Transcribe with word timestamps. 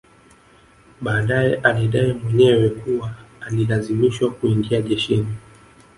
Baadae 1.01 1.55
alidai 1.55 2.13
mwenyewe 2.13 2.69
kuwa 2.69 3.13
alilazimishwa 3.41 4.31
kuingia 4.31 4.81
jeshini 4.81 5.35